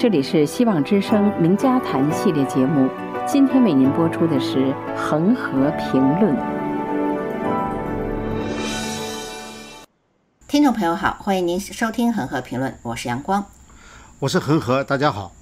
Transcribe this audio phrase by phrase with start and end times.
[0.00, 2.88] 这里是希望之声名家谈系列节目，
[3.26, 4.56] 今天为您播出的是
[4.96, 6.34] 《恒河评论》。
[10.48, 13.44] 听众朋友好，欢迎您收听《恒河评论》，我是阳光，
[14.20, 15.32] 我是恒河，大家好。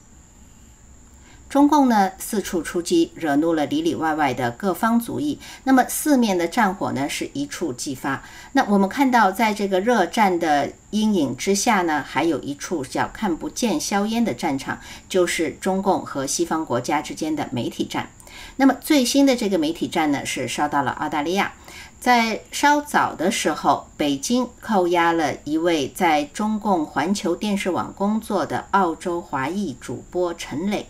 [1.49, 5.39] 中共呢四处出击，惹怒了里里外外的各方族裔。
[5.65, 8.23] 那么四面的战火呢是一触即发。
[8.53, 18.11] 那我们看到，在这个热战的阴影之下呢，还有一处叫看不见硝烟的战场，就是中共和西方国家之间的媒体战。
[18.57, 21.53] 那么最新的这个媒体战呢，是烧到了澳大利亚。
[21.99, 30.87] 在稍早的时候，北京扣押了一位在中共环球电视网工作的澳洲华裔主播陈磊。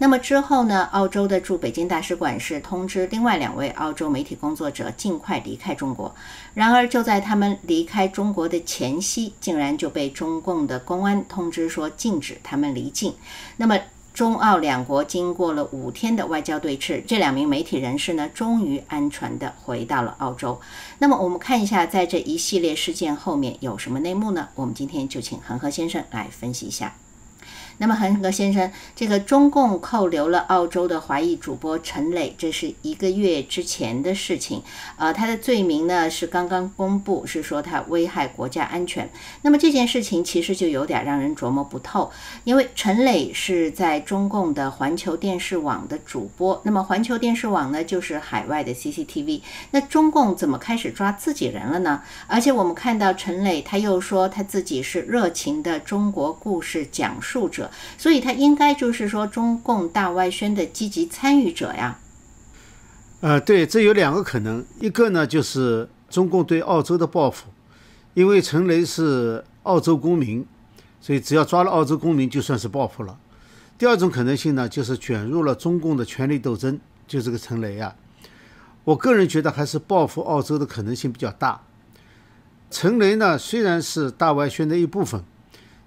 [0.00, 0.88] 那么之后呢？
[0.92, 6.14] 澳洲的驻北京大使馆是通知另外两位澳洲媒体工作者尽快离开中国。
[6.54, 13.12] 然而就在他们离开中国的前夕，竟然就被中共的公安通知说禁止他们离境。
[13.56, 13.76] 那么
[14.14, 20.60] 中澳两国经过了五天的外交对峙，这两名媒体人士呢，终于安全地回到了澳洲。
[21.00, 24.48] 那么我们看一下，在这一系列事件后面有什么内幕呢？
[24.54, 26.94] 我们今天就请恒河先生来分析一下。
[27.80, 34.62] 那么，恒河先生，这个中共扣留了澳洲的华裔主播陈磊，这是一个月之前的事情。
[34.96, 39.08] 呃，他的罪名呢是刚刚公布，是说他危害国家安全。
[39.42, 42.10] 那么这件事情其实就有点让人琢磨不透，
[42.42, 49.40] 因为陈磊是在中共的环球电视网的主播，那么环球电视网呢就是海外的 CCTV。
[49.70, 52.02] 那中共怎么开始抓自己人了呢？
[52.26, 57.67] 而且我们看到陈磊他又说他自己是热情的中国故事讲述者。
[57.96, 61.98] 所以，他应该就是说中共大外宣的积极参与者呀。
[63.20, 67.46] 呃，对，这有两个可能，一个呢就是中共对澳洲的报复，
[68.14, 70.46] 因为陈雷是澳洲公民，
[71.00, 73.18] 所以只要抓了澳洲公民就算是报复了。
[73.76, 77.94] 第二种可能性呢，就是卷入了中共的权力斗争，就这个陈雷啊。
[78.84, 81.62] 我个人觉得还是报复澳洲的可能性比较大。
[82.70, 85.22] 陈雷呢，虽然是大外宣的一部分。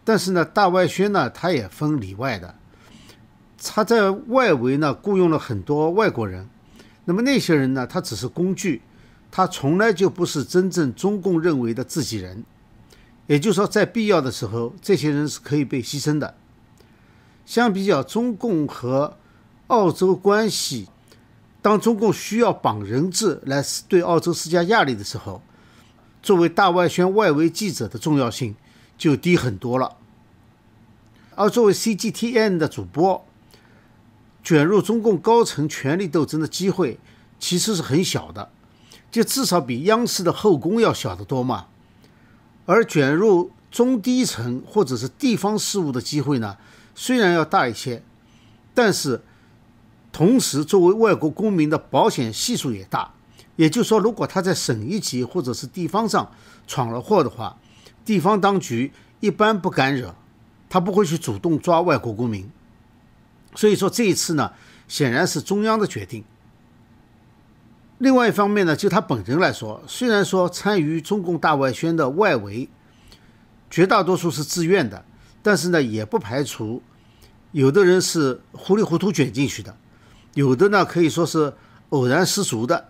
[0.04, 2.56] 但是呢，大外宣呢，它也分里外的。
[3.64, 6.50] 他在外围呢，雇佣了很多外国人。
[7.06, 8.82] 那么那些人呢，他只是工具，
[9.30, 12.44] 他从来就不是真正中共认为的自己人。
[13.28, 16.34] 也就是说，在必要的时候，这些人是可以被牺牲的。
[17.46, 19.18] 相比较中共和
[19.68, 20.90] 澳洲关系，
[21.62, 25.42] 当中共需要绑人质来对澳洲施加压力的时候，
[26.24, 28.56] 作为大外宣外围记者的重要性。
[29.02, 29.98] 就低很多了。
[31.34, 33.26] 而作为 CGTN 的主播，
[34.44, 37.00] 卷入中共高层权力斗争的机会
[37.40, 38.52] 其实是很小的，
[39.10, 41.66] 就至少比央视的后宫要小得多嘛。
[42.68, 46.58] 而卷入中低层或者是地方事务的机会呢，
[46.94, 48.04] 虽然要大一些，
[48.76, 49.24] 但是
[50.12, 53.14] 同时作为外国公民的保险系数也大。
[53.56, 56.32] 也就是说，如果他在省一级或者是地方上
[56.68, 57.58] 闯了祸的话，
[58.04, 60.16] 地方当局一般不敢惹，
[60.70, 62.50] 他不会去主动抓外国公民。
[63.56, 64.54] 所以说这一次呢，
[64.88, 66.24] 显然是中央的决定。
[67.98, 72.68] 另外一方面呢，就他本人来说，虽然说参与中共大外宣的外围，
[73.70, 75.06] 绝大多数是自愿的，
[75.44, 76.82] 但是呢，也不排除
[77.52, 79.78] 有的人是糊里糊涂卷进去的，
[80.34, 81.54] 有的呢可以说是
[81.90, 82.90] 偶然失足的，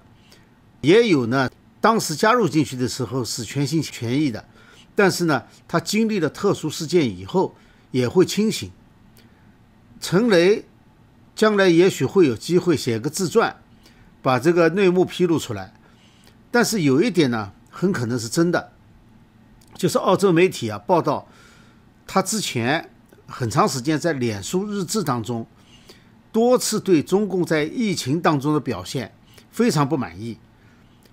[0.80, 1.50] 也有呢
[1.82, 4.46] 当时加入进去的时候是全心全意的。
[4.94, 7.56] 但是呢，他经历了特殊事件以后
[7.92, 8.70] 也会清醒。
[10.00, 10.66] 陈雷
[11.36, 13.56] 将来也许会有机会写个自传，
[14.22, 15.74] 把这个内幕披露出来。
[16.52, 18.74] 但是有一点呢，很可能是真的，
[19.76, 21.28] 就是澳洲媒体啊报道，
[22.06, 22.90] 他之前
[23.28, 25.48] 很长时间在脸书日志当中
[26.32, 29.14] 多次对中共在疫情当中的表现
[29.52, 30.38] 非常不满意。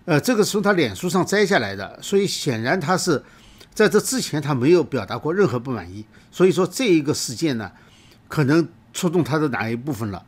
[0.04, 3.22] 呃，这个从他脸书上摘下来的，所以显然他是。
[3.78, 7.70] 在这之前，他没有表达过任何不满意，所以说这一个事件呢，
[8.26, 10.26] 可能触动他的哪一部分了，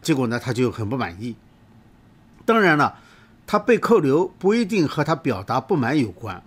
[0.00, 1.36] 结果呢，他就很不满意。
[2.46, 2.98] 当然了，
[3.46, 6.42] 他被扣留不一定和他表达不满有关，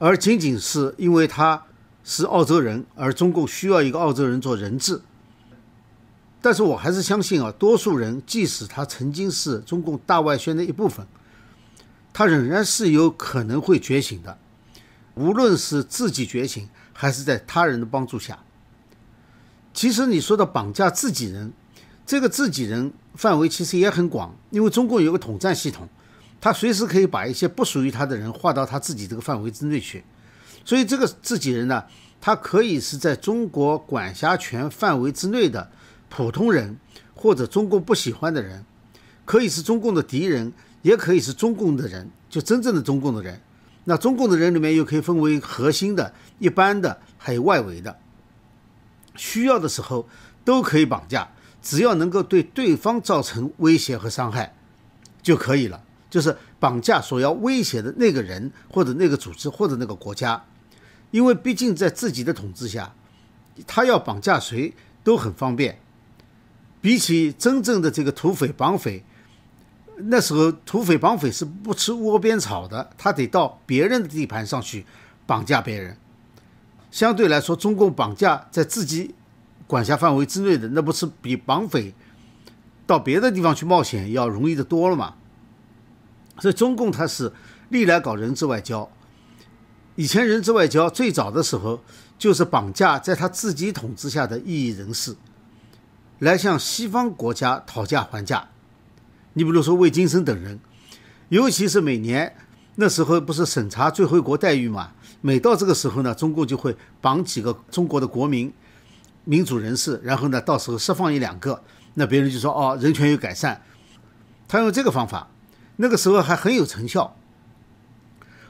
[0.00, 1.62] 而仅仅是因为他
[2.02, 5.02] 是澳洲人，而中共需要一个澳洲人做人质。
[6.42, 11.06] 但是我还是相信啊，多数人即使他曾经是中共大外宣的一部分，
[12.12, 14.36] 他仍然是有可能会觉醒的。
[15.14, 18.38] 无论是自己觉醒，还是在他人的帮助下，
[19.72, 21.52] 其实你说的绑架自己人，
[22.04, 25.88] 这个自己人范围其实也很广，因为中共有个统战系统，
[26.40, 30.04] 他随时可以把一些不属于他的人划到他自己这个范围之内去，
[30.64, 31.84] 所以这个自己人呢，
[32.20, 35.70] 他可以是在中国管辖权范围之内的
[36.08, 36.76] 普通人，
[37.14, 38.64] 或者中共不喜欢的人，
[39.24, 40.52] 可以是中共的敌人，
[40.82, 43.40] 也可以是中共的人，就真正的中共的人。
[43.84, 47.98] 那中共的人里面又可以分为核心的、一般的，还有外围的。
[49.16, 50.08] 需要的时候
[50.44, 51.30] 都可以绑架，
[51.62, 54.54] 只要能够对对方造成威胁和伤害
[55.22, 55.82] 就可以了。
[56.10, 60.44] 就是绑架所要威胁的那个人，或者那个组织，或者那个国家，
[61.10, 62.94] 因为毕竟在自己的统治下，
[63.66, 64.72] 他要绑架谁
[65.02, 65.80] 都很方便。
[66.80, 69.04] 比起真正的这个土匪绑匪，
[69.96, 74.84] 那时候土匪绑匪是不吃窝边草的，他得到别人的地盘上去
[75.26, 75.96] 绑架别人。
[76.90, 79.14] 相对来说，中共绑架在自己
[79.66, 81.94] 管辖范围之内的，那不是比绑匪
[82.86, 85.14] 到别的地方去冒险要容易的多了吗？
[86.40, 87.32] 所以中共它是
[87.68, 88.90] 历来搞人质外交，
[89.94, 91.82] 以前人质外交最早的时候
[92.18, 95.16] 就是绑架在他自己统治下的异议人士，
[96.18, 98.48] 来向西方国家讨价还价。
[99.34, 100.58] 你比如说魏金生等人，
[101.28, 102.34] 尤其是每年
[102.76, 108.52] 那时候不是审查最惠国待遇嘛，每到这个时候呢，中共就会绑几个中国的国民、
[109.24, 111.62] 民主人士，然后呢，到时候释放一两个，
[111.94, 113.60] 那别人就说哦，人权有改善。
[114.48, 115.28] 他用这个方法。
[115.76, 117.16] 那个时候还很有成效，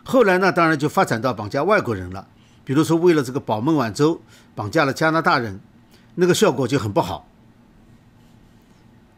[0.05, 2.29] 后来呢，当然就发展到绑架外国人了。
[2.67, 4.21] 比如说，为了这个保孟晚舟，
[4.55, 5.59] 绑架了加拿大人，
[6.17, 7.27] 那个效果就很不好。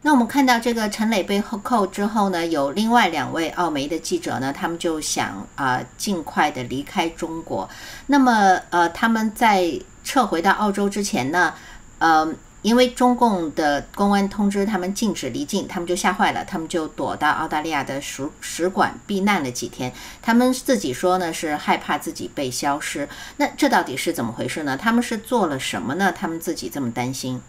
[0.01, 7.69] 那我们看到这个陈磊被扣之后呢，有另外两位澳媒的记者呢，他们就想啊尽快的离开中国。
[8.05, 11.53] 那么呃，他们在撤回到澳洲之前呢，
[11.99, 12.33] 呃。
[12.63, 19.93] 因为中共的公安通知他们禁止离境，他们就吓坏了，他们就躲到澳大利亚的使使馆避难了几天。
[20.21, 23.07] 他们自己说呢，是害怕自己被消失。
[23.37, 24.75] 那这到底是怎么回事呢？
[24.75, 26.11] 他们是做了什么呢？
[26.11, 27.41] 他们自己这么担心？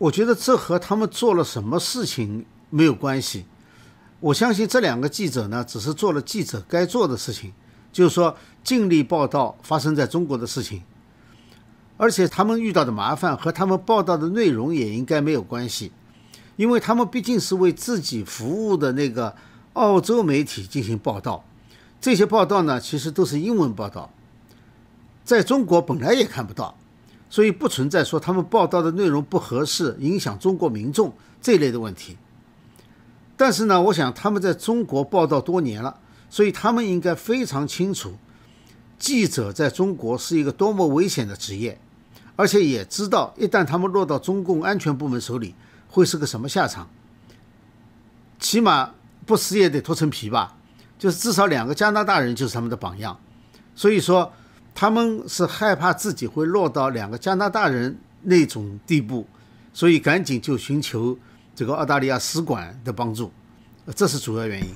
[0.00, 3.44] 我觉得这和他们做了什么事情没有关系。
[4.18, 7.52] 我相信这两个记者呢，只是做了记者该做的事情，
[7.92, 10.82] 就是说尽力报道发生在中国的事情。
[11.98, 15.92] 而且他们遇到的麻烦和他们报道的内容也应该没有关系，
[16.56, 19.36] 因为他们毕竟是为自己服务的那个
[19.74, 21.44] 澳洲媒体进行报道，
[22.00, 24.10] 这些报道呢其实都是英文报道，
[25.24, 26.74] 在中国本来也看不到，
[27.30, 32.18] 所以不存在说他们报道的内容不合适、影响中国民众这类的问题。
[33.36, 35.98] 但是呢，我想他们在中国报道多年了，
[36.28, 38.12] 所以他们应该非常清楚，
[38.98, 41.80] 记者在中国是一个多么危险的职业。
[42.36, 45.54] 而且也知道，一旦他们落到中共安全部门手里，
[45.88, 46.90] 会是个什么下场？
[48.38, 48.92] 起码
[49.24, 50.56] 不死也得脱层皮吧。
[50.98, 53.18] 就是至少两个加拿大人就是他们的榜样，
[53.74, 54.30] 所以说
[54.74, 59.26] 他们是害怕自己会落到两个加拿大人那种地步，
[59.72, 61.18] 所以赶紧就寻求
[61.54, 63.30] 这个澳大利亚使馆的帮助，
[63.94, 64.74] 这是主要原因。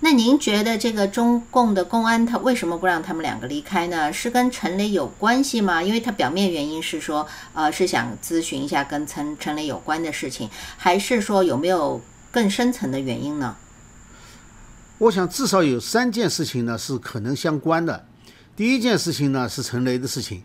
[0.00, 4.12] 那您觉得这个中共的公安他为什么不让他们两个离开呢？
[4.12, 5.82] 是跟陈雷有关系吗？
[5.82, 12.00] 因为他表面原因是说，呃，是想咨询一下跟陈陈雷有关的事情，还是说有没有
[12.30, 13.56] 更深层的原因呢？
[14.98, 18.06] 我想至少有三件事情呢是可能相关的。
[18.56, 20.42] 第一件事情呢是陈雷的事情，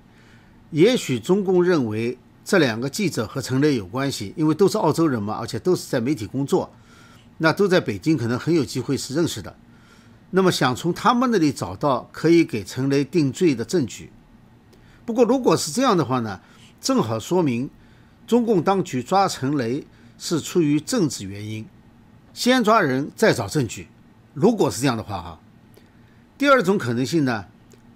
[0.71, 6.69] 也许中共认为这两个记者和陈雷有关系，因为都是澳洲人嘛，而且都是在媒体工作。
[7.37, 9.55] 那都在北京，可能很有机会是认识的。
[10.31, 14.11] 那么想从他们那里找到可以给陈雷定罪的证据。
[15.05, 16.41] 不过如果是这样的话呢，
[16.81, 17.69] 正好说明
[18.27, 21.65] 中共当局抓陈雷是出于政治原因，
[22.33, 23.87] 先抓人再找证据。
[24.33, 25.39] 如果是这样的话哈，
[26.37, 27.45] 第二种可能性呢，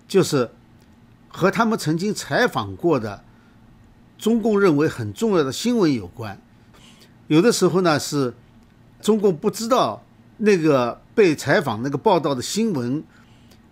[0.07, 0.51] 就是
[1.27, 3.23] 和他们曾经采访过的
[4.17, 6.41] 中共认为很重要的新闻有关。
[7.27, 8.33] 有的时候呢是。
[9.01, 10.03] 中共不知道
[10.37, 13.03] 那个被采访、那个报道的新闻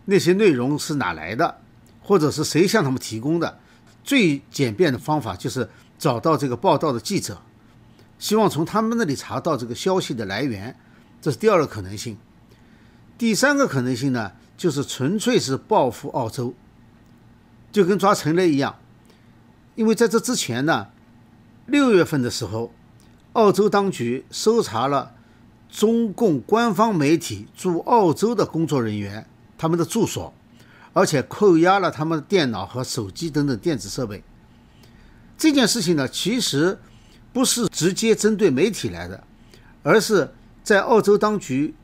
[0.06, 1.58] 那些内容是哪来的，
[2.04, 3.58] 或者是谁向他们提供的。
[4.04, 7.42] 最简便的方法就是找到这个报道的记者，
[8.20, 10.76] 希望从他们那里查到这个消息的来源。
[11.20, 12.16] 这是第二个可能性。
[13.18, 16.54] 第三个可能性呢，就是纯粹是报复澳洲，
[17.70, 18.78] 就跟抓陈雷一样。
[19.76, 20.88] 因为在这之前呢，
[21.66, 22.72] 六月份的时候，
[23.34, 25.16] 澳洲当局搜查了。
[25.70, 29.28] 中共官方媒体驻澳洲的工作人员，
[29.58, 30.34] 他们的住所，
[30.94, 34.24] 而且扣押了他们的电脑和手机等等电子设备。
[35.38, 36.80] 这件事情呢，其实
[37.34, 39.22] 不是直接针对媒体来的，
[39.84, 41.76] 而是在澳洲当局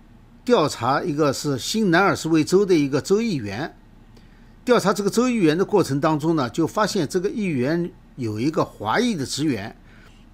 [0.49, 3.77] 调查一个是新南尔斯维州的一个州议员，
[4.65, 9.75] 调查这个州议员的过程当中呢，就发现这个议员有一个华裔的职员，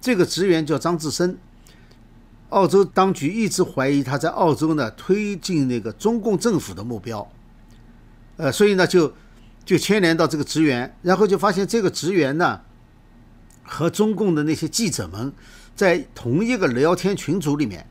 [0.00, 1.36] 这个职员叫张志深。
[2.48, 7.30] 澳洲当局一直怀疑他在澳洲呢推进那个中共政府的目标，
[8.38, 9.12] 呃，所以呢就
[9.66, 12.62] 就牵连到这个职员，然后就发现这个职员呢
[13.62, 15.30] 和中共的那些记者们
[15.74, 17.86] 在同一个聊天群组里面，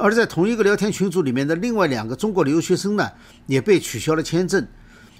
[0.00, 3.08] 而在同一个聊天群组里面的另外两个中国留学生呢
[3.46, 4.66] 也被取消了签证，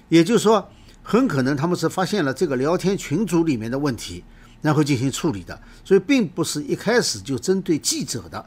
[0.09, 0.69] 也就是说，
[1.03, 4.23] 很可能他们是发现了这个聊天群组里面的问题。
[4.63, 8.45] 然后进行处理的，所以并不是一开始就针对记者的，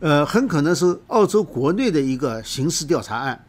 [0.00, 3.44] 呃，很可能是澳洲国内的一个刑事调查案，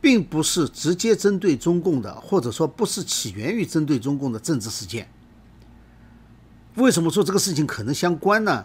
[0.00, 5.10] 并不是直接针对中共的，或者说不是起源于针对中共的政治事件。
[6.76, 8.64] 为什么说这个事情可能相关呢？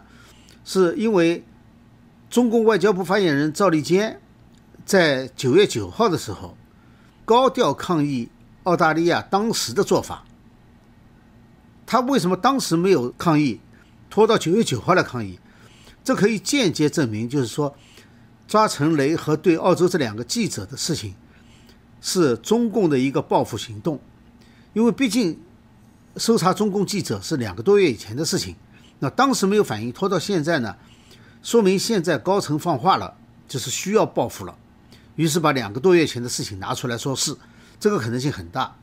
[0.63, 1.43] 是因为
[2.35, 4.19] 中共外交部发言人赵立坚
[4.83, 6.57] 在九月九号的时候
[7.23, 8.27] 高调抗议
[8.63, 10.25] 澳大利亚当时的做法。
[11.85, 13.61] 他为什么当时没有抗议，
[14.09, 15.39] 拖到九月九号来抗议？
[16.03, 17.73] 这可以间接证明，就是说，
[18.49, 21.15] 抓陈雷和对澳洲这两个记者的事情，
[22.01, 23.97] 是中共的一个报复行动。
[24.73, 25.39] 因为毕竟
[26.17, 28.57] 搜查中共记者是两个多月以前的事情，
[28.99, 30.75] 那当时没有反应，拖到现在呢，
[31.45, 33.13] 说明现在高层放话了，
[33.47, 34.57] 就是需要报复了，
[35.15, 37.37] 于是把两个多月前的事情拿出来说事，
[37.79, 38.75] 这个可能性很大。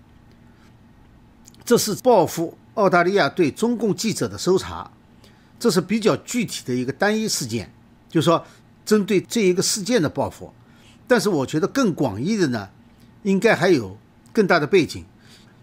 [1.64, 2.56] 这是报复。
[2.74, 4.90] 澳大利亚对中共记者的搜查，
[5.58, 7.70] 这是比较具体的一个单一事件，
[8.08, 8.46] 就是说
[8.86, 10.54] 针对这一个事件的报复。
[11.08, 12.70] 但是我觉得更广义的呢，
[13.24, 13.98] 应该还有
[14.32, 15.04] 更大的背景，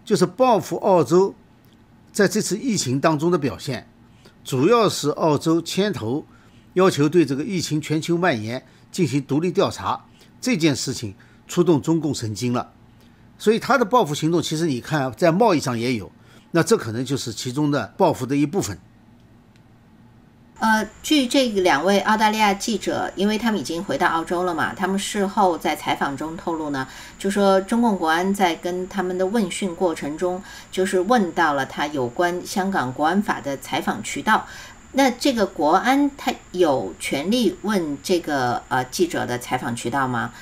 [0.04, 1.34] 就是报复澳洲
[2.12, 3.88] 在这次疫情当中的表现，
[4.44, 6.24] 主要是澳洲牵头
[6.74, 10.04] 要求对这个疫情全球蔓延进行独立调查
[10.40, 11.14] 这件事情
[11.48, 12.72] 触动中共神经了。
[13.38, 16.10] 所以他的报复行动，其实你看在贸易上也有。
[16.52, 18.76] 那这可能就是其中的报复的一部分。
[20.58, 26.86] 呃，据这两位澳大利亚记者，因为他们已经回到澳洲了嘛，他们事后在采访中透露呢，
[27.18, 34.46] 就说中共国安在跟他们的问讯过程中，就是问到了他有关香港国安法的采访渠道。
[34.92, 40.32] 那这个国安他有权利问这个呃记者的采访渠道吗？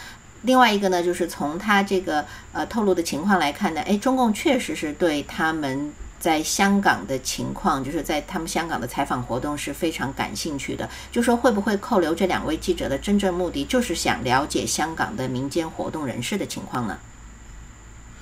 [0.42, 10.88] 另外一个呢，就是从他这个呃透露的情况来看呢，哎，中共确实是对他们在香港的情况，就是在他们香港的采访活动是非常感兴趣的。
[11.12, 16.96] 就说会不会扣留这两位记者的真正目的，就是想了解香港的民间活动人士的情况呢？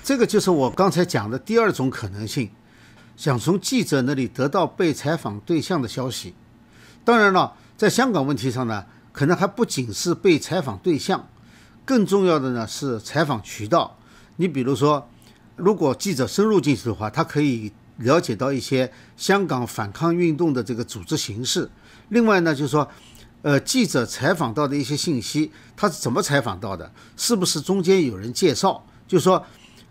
[0.02, 2.50] 这个就是我刚才讲的第二种可能性，
[3.16, 6.34] 想从记者那里得到被采访对象的消息。
[7.04, 11.28] 当然了，在香港问题上呢，可能还不仅是被采访对象。
[11.84, 13.96] 更重要的呢是采访渠道。
[14.36, 15.08] 你比如说，
[15.54, 21.70] 如果记者深入进去的话，他可以了解到一些香港反抗运动的这个组织形式。
[22.08, 22.86] 另外呢，就是说，
[23.42, 26.90] 呃，记者采访到的一些信息，他是怎么采访到的？
[27.16, 28.84] 是不是中间有人介绍？
[29.06, 29.42] 就是说，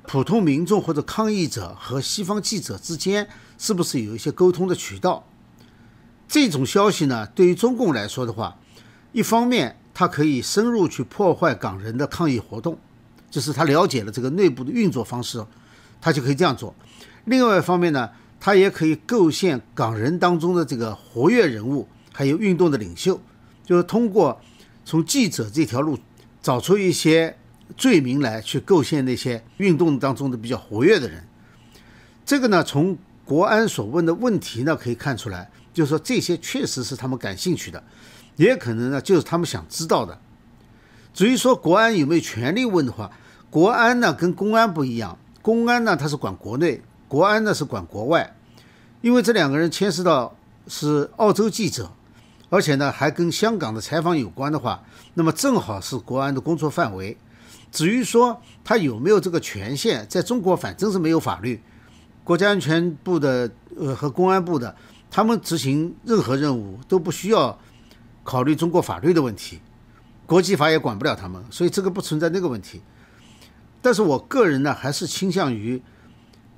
[0.08, 5.26] 普通民众或者抗议者和西方记者之间是不是有一些沟通的渠道？
[6.28, 8.58] 这种消息呢，对于中共来说的话，
[9.12, 9.78] 一方面。
[9.98, 12.78] 他可以深入去破坏港人的抗议活动，
[13.32, 15.42] 就是他了解了这个内部的运作方式，
[16.02, 16.76] 他就可以这样做。
[17.24, 23.18] 另外一方面呢，他也可以构陷港人当中的这个活跃人物，还有运动的领袖，
[23.66, 24.42] 就是通过
[24.84, 25.98] 从记者这条路
[26.42, 27.38] 找出一些
[27.76, 31.24] 罪名来，去构陷那些运动当中的比较活跃的人。
[32.26, 37.84] 这个呢，从国安所问的问题呢可以看出来，就是说这些确实是他们感兴趣的。
[38.36, 40.20] 也可能呢，就是他们想知道的。
[41.14, 43.10] 至于说国安有没有权利问的话，
[43.50, 48.36] 国安呢跟公安不一样，公安呢它是管国内，国安呢是管国外。
[49.02, 50.36] 因为这两个人牵涉到
[50.68, 51.92] 是澳洲记者，
[52.50, 57.16] 而且呢还跟香港的采访有关的话，那么正好是国安的工作范围。
[57.76, 61.62] 至于说他有没有这个权限，在中国反正是没有法律，
[62.24, 64.74] 国家安全部的呃和公安部的，
[65.12, 67.60] 他们执行任何任务都不需要。
[68.24, 69.60] 考虑中国法律的问题，
[70.26, 72.82] 国际法也管不了他们，所以这个不存在那个问题。
[73.84, 75.80] 但是我个人呢，还是倾向于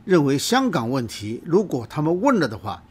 [0.05, 2.81] 认为香港问题，如果他们问了的话，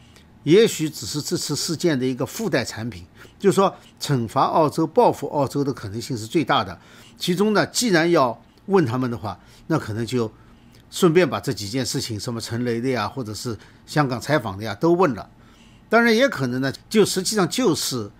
[0.46, 3.04] 也许只是这次事件的一个附带产品，
[3.38, 6.78] 就是说惩罚澳洲、报复澳洲的可能性是最大的。
[7.18, 10.32] 其中呢，既然要问他们的话，那可能就
[10.90, 15.28] 顺便把这几件事情，什么陈雷的呀，或者是香港采访的呀，都问了。
[15.88, 18.10] 当然也可能呢，就实际上就是。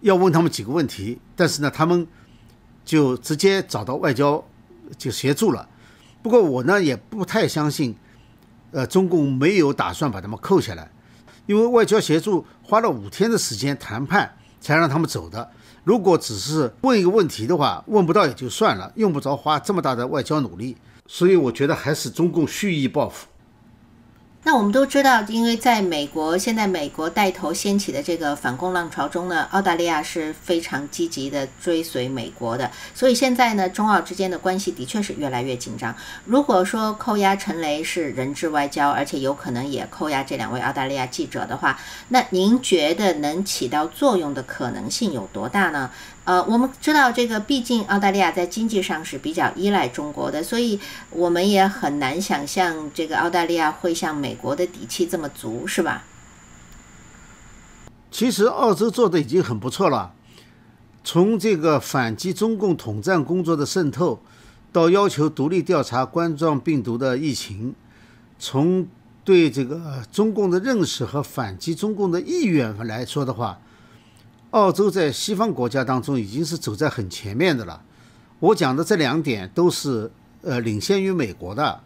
[0.00, 2.06] 要问他们几个问题，但是呢，他们
[2.84, 4.40] 就直接找到外交
[4.96, 5.68] 就协助了。
[6.22, 7.96] 不不过我呢也不太相信，
[8.70, 10.90] 呃，中共没有打算把他们扣下来，
[11.48, 15.50] 因为外交协助花了五天的时间谈判才让他们走的。
[15.82, 20.76] 如果只是问一个问题的话，问不到也就算了，用不着花这么大的外交努力。
[21.06, 23.26] 所以我觉得还是中共蓄意报复。
[24.48, 35.94] 那我们都知道，因为在美国，现在美国带头掀起的这个反共浪潮中呢，澳大利亚是非常积极的追随美国的，所以现在呢，中澳之间的关系的确是越来越紧张。
[36.24, 41.78] 如果说扣押陈雷是人质外交，而且有可能也扣押这两位澳大利亚记者的话，
[42.08, 45.90] 那您觉得能起到作用的可能性有多大呢？
[46.28, 56.04] 呃，我们知道这个，毕竟澳大利亚在经济上是比较依赖中国的，所以我们也很难想象这个澳大利亚会像美国的底气这么足，是吧？
[58.10, 60.12] 其实澳洲做的已经很不错了，
[61.02, 64.20] 从这个反击中共统战工作的渗透，
[64.70, 67.74] 到要求独立调查冠状病毒的疫情，
[68.38, 68.86] 从
[69.24, 73.58] 对这个中共的认识和反击中共的意愿来说的话。
[74.50, 77.82] 澳洲在西方国家当中已经是走在很前面的了。
[78.40, 80.10] 我讲的这两点都是
[80.42, 81.80] 呃领先于美国的，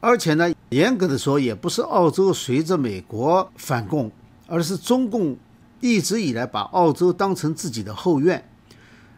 [0.00, 4.10] 而且呢，严格的说也不是澳洲随着美国反共，
[4.48, 5.36] 而是中共
[5.80, 8.48] 一直以来把澳洲当成自己的后院，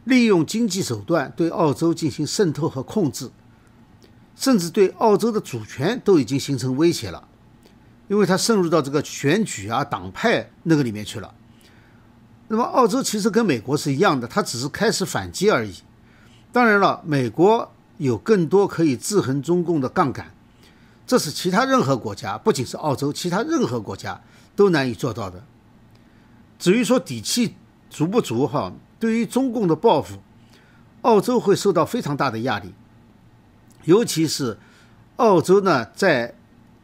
[0.04, 3.30] 利用经济手段对澳洲进行渗透和控制，
[4.36, 7.26] 甚至对澳洲的主权都已经形成威胁了，
[8.08, 11.32] 因为它渗入到这个选举啊、党派那个里面去了。
[12.50, 15.74] 那么，澳洲其实跟美国是一样的，它只是开始反击而已。
[16.50, 20.32] 当然了，美国有更多可以制衡中共的杠杆，
[21.06, 24.18] 这是其他任何国家，不仅是澳洲，其他任何国家
[24.56, 25.44] 都难以做到的。
[26.58, 27.54] 至于说底气
[27.90, 30.16] 足不足，哈，对于中共的报复，
[31.02, 32.72] 澳洲会受到非常大的压力。
[33.84, 34.58] 尤其是
[35.16, 36.34] 澳洲呢，在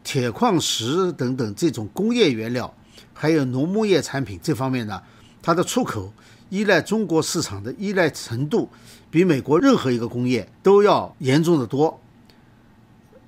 [0.03, 2.71] 铁矿石等等这种工业原料，
[3.15, 5.01] 还有农牧业产品这方面呢。
[5.45, 6.11] 它的出口
[6.49, 8.67] 依赖中国市场的依赖程度，
[9.11, 12.01] 比美国任何一个工业都要严重的多。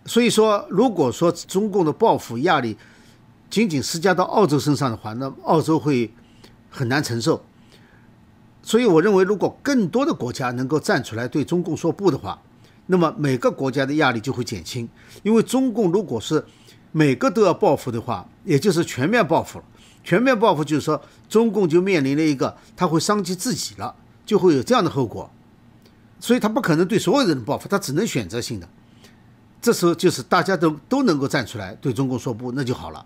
[0.03, 2.75] 所以说，如果说中共的报复压力
[3.51, 6.11] 仅仅施加到澳洲身上的话，那澳洲会
[6.71, 7.45] 很难承受。
[8.63, 12.41] 所以，我认为，如果更多的国家能够站出来对中共说不的话，
[12.87, 14.89] 那么每个国家的压力就会减轻。
[15.21, 16.43] 因为中共如果是
[16.91, 19.65] 每个都要报复的话，也就是全面报复了。
[20.07, 23.93] 全面报复就是说，中共就面临了一个，他会伤及自己了，
[24.25, 25.29] 就会有这样的后果，
[26.17, 28.69] 所以他不可能对所有人报复，他只能选择性的。
[29.61, 33.05] 这时候就是大家都都能够站出来对中共说不，那就好了。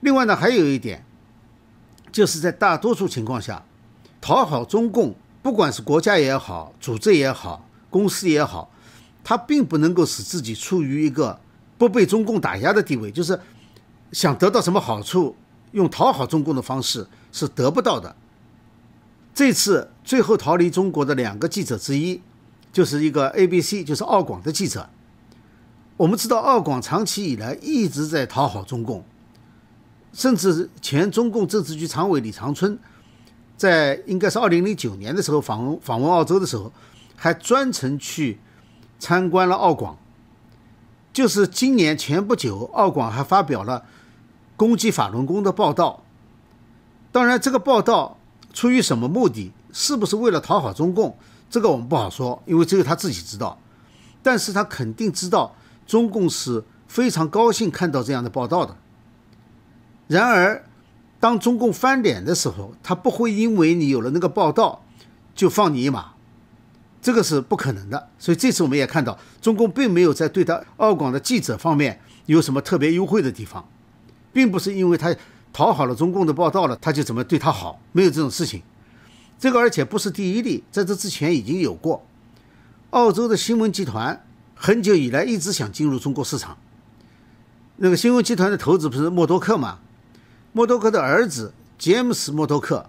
[0.00, 1.04] 另外呢，还有一点，
[2.10, 3.62] 就是在大多数情况下，
[4.18, 8.70] 讨好中共，不管是国家也好，组织也好，公司也好，
[9.22, 11.38] 他并不能够使自己处于一个
[11.76, 13.38] 不被中共打压的地位，就是
[14.12, 15.36] 想得到什么好处。
[15.72, 18.14] 用讨好中共的方式是得不到的。
[19.34, 22.20] 这次最后逃离中国的两个记者之一，
[22.72, 24.88] 就是一个 ABC，就是澳广的记者。
[25.96, 29.04] 我们知道，澳广长期以来一直在讨好中共，
[30.12, 32.78] 甚至前中共政治局常委李长春，
[33.56, 36.72] 在应该是二零零九年的时候访问访问澳洲的时候，
[37.14, 38.38] 还专程去
[38.98, 39.96] 参观了澳广。
[41.12, 43.84] 就是今年前不久，澳广还发表了。
[44.58, 46.02] 攻击法轮功的报道，
[47.12, 48.18] 当然，这个报道
[48.52, 49.52] 出于什么目的？
[49.72, 51.16] 是不是为了讨好中共？
[51.48, 53.56] 这个我们不好说，因为只有他自己知道。
[54.20, 55.54] 但是他肯定知道，
[55.86, 58.76] 中共是非常高兴看到这样的报道的。
[60.08, 60.64] 然而，
[61.20, 64.82] 当中共翻脸的时候，他不会因为你有了那个报道
[65.36, 66.14] 就放你一马，
[67.00, 68.08] 这个是不可能的。
[68.18, 73.64] 所以这次我们也看到，中共并没有在对待澳广的记者方面有什么特别优惠的地方。
[74.32, 75.14] 并不是因为他
[75.52, 77.80] 讨好了中共的报道了，他就怎么对他好？
[77.92, 78.62] 没有这种事情。
[79.38, 82.04] 这个而且不是第一例，在这之前已经有过。
[82.90, 86.56] 澳洲的新闻集团很久以来一直想进入中国市场。
[87.76, 89.78] 那个新闻集团的头子不是默多克吗？
[90.52, 92.88] 默多克的儿子詹姆斯·默多克，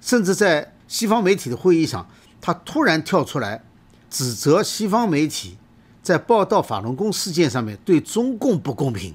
[0.00, 2.08] 甚至在西方媒体的会议上，
[2.40, 3.62] 他突然跳出来
[4.08, 5.58] 指责西方媒体
[6.02, 9.14] 在报道法轮功事件上面对中共不公平。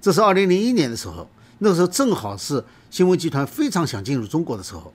[0.00, 4.92] 这是二零零一年的时候，那个时候正好是新闻集团非常想进入中国的时候。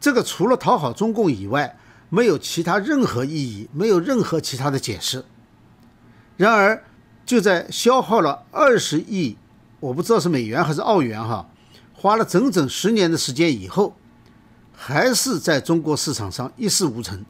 [0.00, 1.78] 这个除了讨好中共以外，
[2.10, 5.24] 没有其他任何意义，没有任何其他的解释。
[6.36, 6.84] 然而，
[7.24, 9.36] 就在消耗了二十亿，
[9.80, 11.48] 我不知道是美元还是澳元哈，
[11.94, 13.96] 花了整整十年的时间以后，
[14.74, 17.24] 还是在中国市场上一事无成。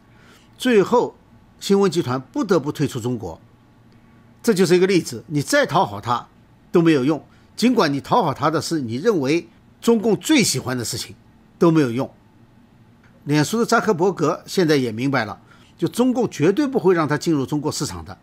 [0.58, 1.14] 最后，
[1.60, 3.40] 新闻集团不得不退出中国。
[4.42, 6.26] 这就是一个例子，你再讨好他
[6.74, 9.48] 都没有用，尽管你讨好他的是你认为
[9.80, 11.14] 中共最喜欢的事情，
[11.56, 12.10] 都没有用。
[13.22, 15.40] 脸书的扎克伯格现在也明白了，
[15.78, 18.18] 就中共绝对不会让他进入中国市场的，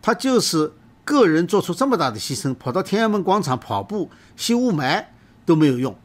[0.00, 0.72] 他就是
[1.04, 5.06] 个人做出这么大的牺牲，跑到天安门广场跑步吸雾霾
[5.44, 5.96] 都没有用。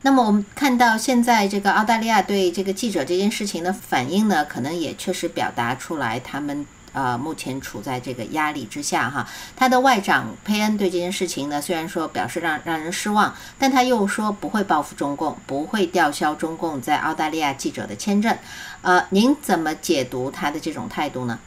[0.00, 6.66] 那么我们看到现在这个澳大利亚对这个记者这件事情的反应呢，可能也确实表达出来他们。
[6.92, 9.26] 呃，目前处在这个压力之下哈。
[9.56, 18.36] 他的外长佩恩对这件事情呢，虽然说表示让让人失望，但他又说不会报复中共，不会吊销中共在澳大利亚记者的签证。
[18.82, 21.38] 呃，您怎么解读他的这种态度呢？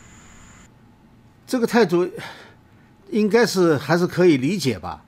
[1.46, 2.10] 这个态度
[3.12, 5.04] 应该是还是可以理解吧。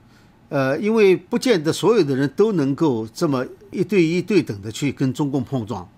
[0.50, 5.90] 呃，因为不见得所有的人都能够这么一对一对等的去跟中共碰撞，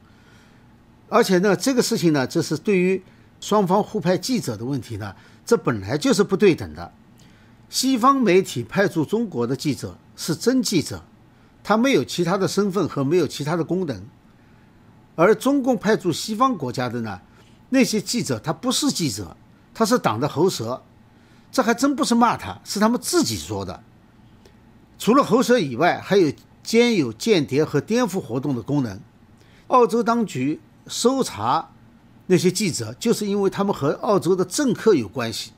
[1.09, 3.03] 而且呢，这个事情呢，这是对于。
[3.39, 5.15] 双方互派记者的问题呢？
[5.45, 6.91] 这本来就是不对等的。
[7.69, 11.03] 西方媒体派驻中国的记者是真记者，
[11.63, 14.03] 他没有其他的身份和没有其他的功能。
[15.15, 17.19] 而中共派驻西方国家的呢，
[17.69, 19.35] 那些记者他不是记者，
[19.73, 20.81] 他是党的喉舌。
[21.51, 23.83] 这还真不是骂他，是他们自己说的。
[24.99, 28.99] 除了喉舌以外，还有兼有间谍和颠覆活动的功能。
[29.67, 31.69] 澳洲当局搜查。
[32.31, 35.51] 那些记者就是因为他们和澳洲的政客有关系，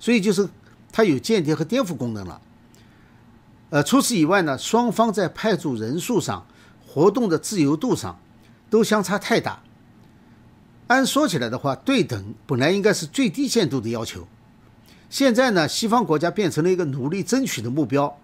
[0.00, 0.48] 所以就是
[0.90, 2.40] 他有间谍和颠覆功能了。
[3.68, 6.46] 呃，除此以外呢，双方在派驻人数上、
[6.86, 8.18] 活动的自由度上
[8.70, 9.62] 都相差太大。
[10.86, 14.26] 按说起来的话，对等本来应该是最低限度的要求，
[15.10, 18.18] 现在呢，西方国家变成了一个努力争取的目标，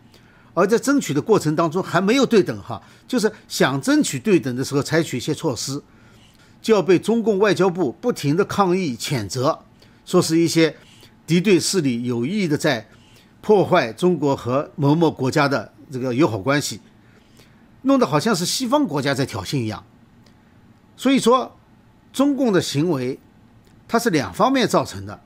[0.54, 5.82] 而在争取的过程当中还没有对等哈，就是想争取对等的时候采取一些措施。
[6.64, 9.58] 就要被中共外交部不停的抗议谴责，
[10.06, 10.74] 说是一些
[11.26, 12.88] 敌对势力有意的在
[13.42, 16.80] 破坏中国和某某国家的这个友好关系，
[17.82, 19.84] 弄得好像是西方国家在挑衅一样。
[20.96, 21.54] 所以说，
[22.14, 23.20] 中共的行为
[23.86, 25.20] 它是两方面造成的，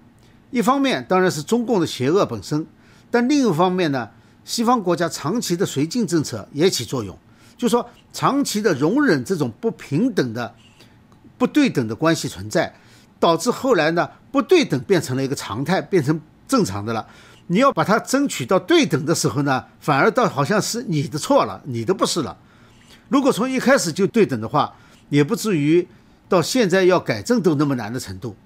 [0.50, 2.66] 一方面当然是中共的邪恶本身，
[3.12, 4.10] 但另一方面呢，
[4.44, 7.16] 西方国家长期的绥靖政策也起作用，
[7.56, 10.52] 就说长期的容忍这种不平等的。
[11.38, 12.74] 不对等的关系存在，
[13.18, 17.06] 导致后来呢，不对等变成了一个常态，变成正常的了。
[17.46, 22.36] 你要把它争取到对等的时候呢，反而倒好像是你的错了，你的不是了。
[23.08, 24.74] 如果从一开始就对等的话，
[25.08, 25.88] 也不至于
[26.28, 28.36] 到现在要改正都那么难的程度。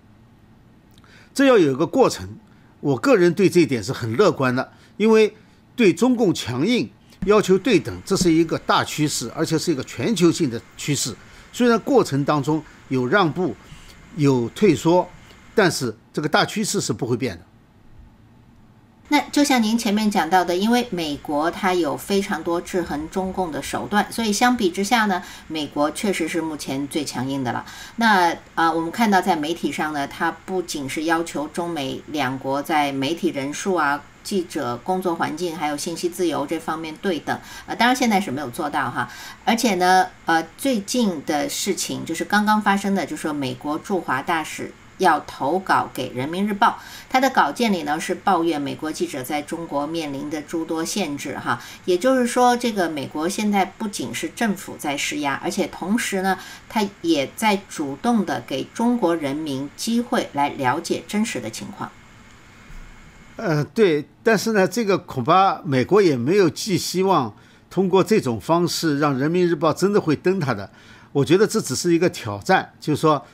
[1.35, 2.29] 这要有一个过程，
[2.79, 5.35] 我个人对这一点是很乐观的，因为
[5.75, 6.89] 对中共强硬
[7.25, 11.13] 要求对等，这是一个大趋势，而且是一个全球性的趋势。
[11.53, 13.57] 虽然过程当中有让步，
[14.17, 15.09] 有退缩，
[15.55, 17.43] 但是这个大趋势是不会变的。
[19.09, 27.65] 那就像您前面讲到的，因为美国它有非常多制衡中共的手段，所以相比之下呢，美国确实是目前最强硬的了。
[27.97, 34.03] 那啊，我们看到在媒体上呢，它不仅是要求中美两国在媒体人数啊。
[34.23, 39.09] 记者工作环境还有信息自由这方面对等，呃，当然现在是没有做到哈。
[39.45, 46.69] 而且呢，呃，最近的事情就是刚刚发生的，就说美国驻华大使要投稿给《人民日报》，
[47.11, 51.61] 他的稿件里呢是抱怨美国记者在中国面临的诸多限制哈。
[51.87, 61.91] 也就是说，这个美国现在不仅是政府在施压，而且同时呢，他也在主动的给中国人民机会来了解真实的情况。
[63.37, 67.35] 呃，对，但是呢，这个恐怕美国也没有寄希望
[67.71, 70.71] 通过这种方式让《人民日报》真的会登他的。
[71.13, 73.25] 我觉得这只是一个挑战，就是说，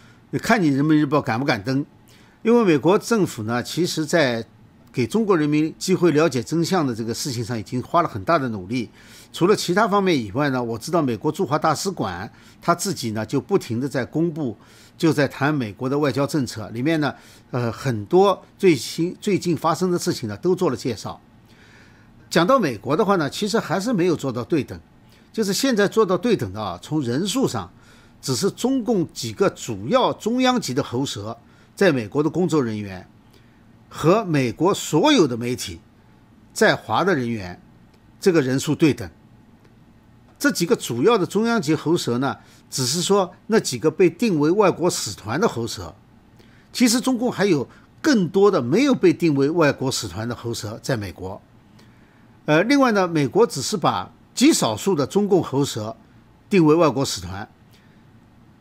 [0.41, 1.85] 看你《人民日报》敢不敢登？
[2.43, 4.45] 因为美国政府呢，其实在
[4.93, 8.89] 给中国人民机会了解真相的这个事情上，已经花了很大的努力。
[9.33, 12.31] 除了其他方面以外呢，我知道美国驻华大使馆
[12.63, 14.57] 他自己呢，就不停的在公布。
[14.99, 17.15] 就在谈美国的外交政策里面呢，
[17.53, 21.19] 呃，很多最新最近发生的事情呢，都做了介绍。
[22.29, 24.79] 讲到美国的话呢，其实还是没有做到对等，
[25.33, 27.71] 就是现在做到对等的啊，从人数上，
[28.21, 31.35] 只是中共几个主要中央级的喉舌
[31.77, 33.09] 在美国的工作人员
[33.89, 35.79] 和美国所有的媒体
[36.53, 37.63] 在华的人员，
[38.21, 39.09] 这个人数对等。
[40.41, 42.37] 这几个主要的中央级喉舌呢？
[42.71, 45.95] 只是说那几个被定为外国使团的喉舌，
[46.73, 47.69] 其实中共还有
[48.01, 51.41] 更多的没有被定为外国使团的喉舌在美国。
[52.45, 55.97] 呃，另外呢，美国只是把极少数的中共喉舌
[56.49, 57.49] 定为外国使团，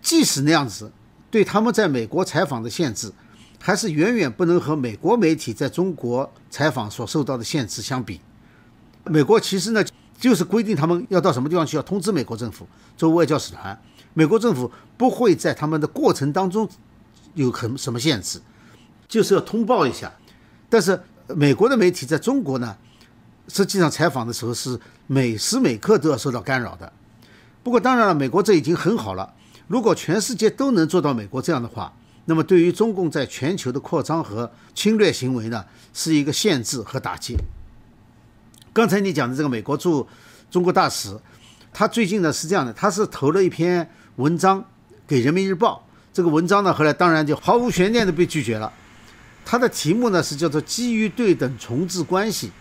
[0.02, 0.92] 即使那样子，
[1.30, 3.12] 对他们在美国采访的限制，
[3.60, 8.20] 还是远远不能和美国媒体在中国采访所受到的限制相比。
[9.06, 9.82] 美国其实呢，
[10.20, 12.68] 就是规定他们要到什么地方去，要通知美国政府
[12.98, 13.80] 作为外交使团，
[14.18, 16.68] 美国政府不会在他们的过程当中
[17.36, 18.42] 有很什么限制，
[19.08, 20.12] 就是要通报一下。
[20.68, 22.76] 但是美国的媒体在中国呢，
[23.48, 26.92] 实际上采访的时候是每时每刻都要受到干扰的。
[27.62, 29.36] 不过当然了，美国这已经很好了。
[29.68, 31.94] 如果全世界都能做到美国这样的话，
[32.26, 37.36] 那么对于中共在全球的扩张和侵略行为呢，是一个限制和打击。
[38.74, 40.08] 刚才你讲的这个美国驻
[40.50, 41.16] 中国大使，
[41.72, 44.64] 他最近呢是这样的，他是投了一篇文章
[45.08, 48.72] 给《人民日报》，这个文章呢后来当然就毫无悬念的被拒绝了。
[49.46, 52.52] 他的题目呢是叫做“基于对等重置关系”，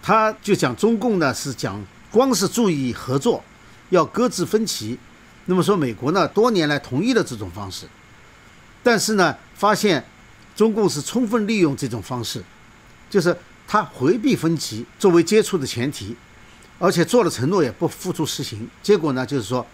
[0.00, 3.42] 他就讲中共呢是讲光是注意合作，
[3.90, 4.96] 要搁置分歧。
[5.46, 7.86] 那么说美国呢多年来同意了这种方式，
[8.82, 10.04] 但是呢发现
[10.54, 12.42] 中共是充分利用这种方式，
[13.10, 13.36] 就是。
[13.68, 16.14] 他回避分歧作为接触的前提，
[16.78, 19.66] 而且做了承诺也不付诸实行，结果呢，就是说，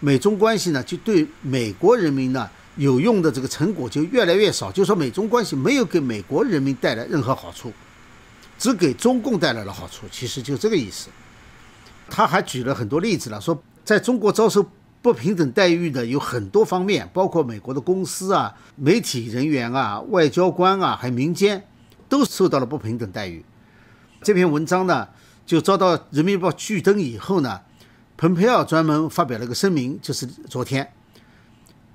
[0.00, 7.72] 美中关系呢就对美国人民呢有用的这个成果就越来越少，就说美中关系没有给美国人民带来任何好处，
[8.58, 11.08] 只给中共带来了好处，其实就这个意思。
[12.08, 14.64] 他还举了很多例子了，说在中国遭受
[15.02, 21.64] 不平等待遇的有很多方面，包括美国的公司啊、媒体人员啊、外交官啊，还有民间。
[22.10, 23.44] 都受到了不平等待遇。
[24.22, 25.06] 这篇文章呢，
[25.44, 27.60] 就遭到《人民日报》拒登以后呢，
[28.18, 30.92] 蓬佩奥专门发表了一个声明，就是昨天，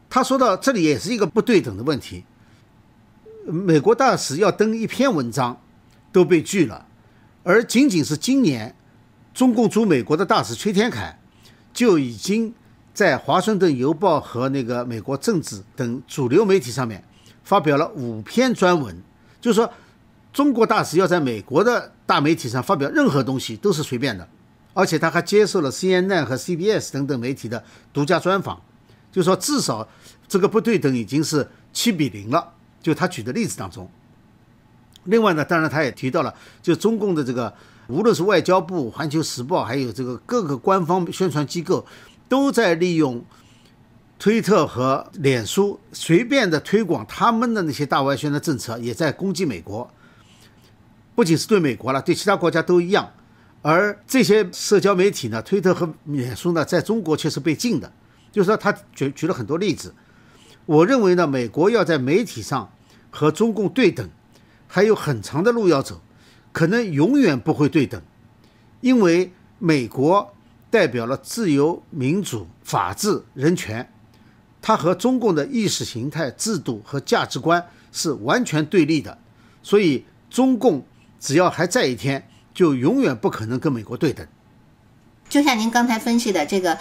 [0.09, 2.23] 他说到这里也是一个不对等的问题。
[3.45, 5.61] 美国大使要登一篇文章
[6.13, 6.87] 都被拒了，
[7.43, 8.73] 而仅仅是今年，
[9.33, 11.19] 中共驻美国的大使崔天凯
[11.73, 12.53] 就已经
[12.93, 17.03] 在《华盛顿邮报》和那个美国政治等主流媒体上面
[17.43, 18.95] 发表了五篇专文，
[19.39, 19.71] 就是说。
[20.31, 24.27] 中国大使要在美国的大媒体上发表任何东西都是随便的，
[24.73, 28.61] 而且他还接受了 CNN 和 CBS 等等媒体的独家专访，
[29.11, 29.87] 就说至少
[30.27, 32.53] 这个不对等已经是七比零了。
[32.81, 33.89] 就他举的例子当中，
[35.05, 37.53] 另外呢，当然他也提到了，就中共的这个
[37.87, 41.85] 无论是外交部、环球时报，还有这个各个官方宣传机构，
[42.27, 43.23] 都在利用
[44.19, 49.89] 推特和脸书随便的推广他们的那些大外宣的政策，也在攻击美国。
[51.15, 53.13] 不仅是对美国了，对其他国家都一样。
[53.63, 57.91] 而这些社交媒体呢，推特和脸书呢，在中国却是被禁的。
[58.29, 59.95] 就是说，他举举了很多例子。
[60.65, 62.71] 我认为呢，美国要在媒体上
[63.09, 64.07] 和中共对等，
[64.67, 66.01] 还有很长的路要走，
[66.51, 68.01] 可能永远不会对等，
[68.81, 70.33] 因为美国
[70.69, 73.89] 代表了自由、民主、法治、人权，
[74.61, 79.17] 它和中共的意识形态、制度和价值观是完全对立的，
[79.61, 80.85] 所以中共。
[81.19, 84.25] 只要还在一天，就永远不可能跟美国对等。
[85.29, 86.77] 就像您刚才分析的，这个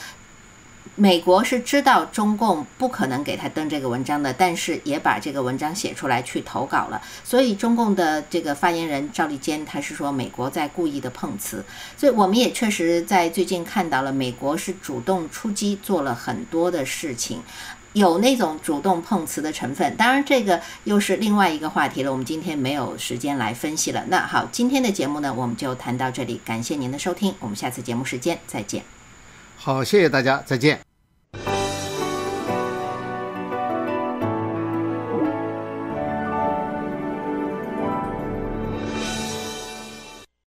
[0.94, 7.00] 美国是知道中共不可能给他登这个文章的，但是也把这个文章写出来去投稿了。
[7.24, 11.64] 所以中共的这个发言人赵立坚他是说美国在故意的碰瓷。
[11.96, 17.40] 所以我们也确实在最近看到了美国是主动出击，做了很多的事情。
[17.94, 22.10] 有那种主动碰瓷的成分，当然这个又是另外一个话题了。
[22.10, 24.04] 我们今天没有时间来分析了。
[24.08, 28.82] 那好，今天的节目呢，我们就谈到这里，感谢您的收听，我们下次节目时间再见。
[29.56, 30.91] 好，谢谢大家，再见。